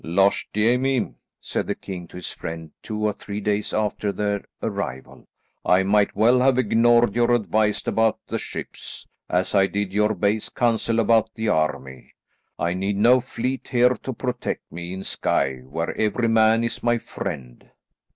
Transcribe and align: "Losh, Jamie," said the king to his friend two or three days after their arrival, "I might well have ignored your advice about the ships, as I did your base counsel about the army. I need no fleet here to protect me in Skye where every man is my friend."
"Losh, 0.03 0.47
Jamie," 0.51 1.13
said 1.39 1.67
the 1.67 1.75
king 1.75 2.07
to 2.07 2.15
his 2.17 2.31
friend 2.31 2.71
two 2.81 3.05
or 3.05 3.13
three 3.13 3.39
days 3.39 3.71
after 3.71 4.11
their 4.11 4.43
arrival, 4.63 5.27
"I 5.63 5.83
might 5.83 6.15
well 6.15 6.39
have 6.39 6.57
ignored 6.57 7.15
your 7.15 7.31
advice 7.35 7.85
about 7.85 8.17
the 8.25 8.39
ships, 8.39 9.07
as 9.29 9.53
I 9.53 9.67
did 9.67 9.93
your 9.93 10.15
base 10.15 10.49
counsel 10.49 10.99
about 10.99 11.29
the 11.35 11.49
army. 11.49 12.15
I 12.57 12.73
need 12.73 12.97
no 12.97 13.19
fleet 13.19 13.67
here 13.67 13.89
to 13.93 14.11
protect 14.11 14.71
me 14.71 14.91
in 14.91 15.03
Skye 15.03 15.57
where 15.57 15.95
every 15.95 16.27
man 16.29 16.63
is 16.63 16.81
my 16.81 16.97
friend." 16.97 17.69